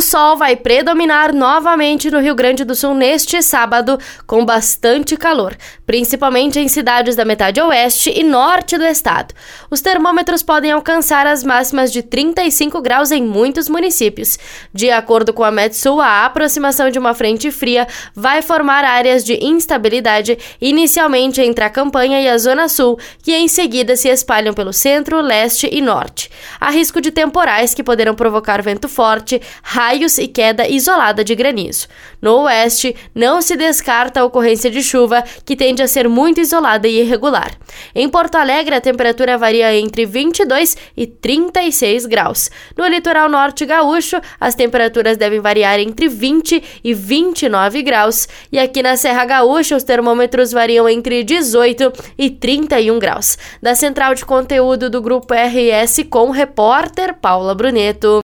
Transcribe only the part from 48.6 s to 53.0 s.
na Serra Gaúcha, os termômetros variam entre 18 e 31